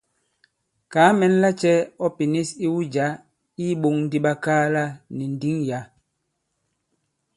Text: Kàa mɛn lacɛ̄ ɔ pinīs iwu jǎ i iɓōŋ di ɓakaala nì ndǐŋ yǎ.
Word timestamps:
Kàa 0.91 1.09
mɛn 1.19 1.33
lacɛ̄ 1.41 1.75
ɔ 2.05 2.05
pinīs 2.15 2.49
iwu 2.65 2.79
jǎ 2.93 3.07
i 3.61 3.63
iɓōŋ 3.73 3.95
di 4.09 4.17
ɓakaala 4.25 4.83
nì 5.15 5.25
ndǐŋ 5.33 5.55
yǎ. 5.69 5.79